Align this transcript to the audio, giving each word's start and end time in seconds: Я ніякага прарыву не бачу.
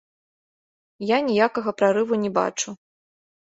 Я 1.15 1.21
ніякага 1.29 1.69
прарыву 1.85 2.21
не 2.25 2.35
бачу. 2.41 2.69